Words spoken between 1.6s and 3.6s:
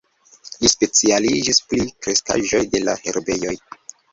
pri kreskaĵoj de la herbejoj.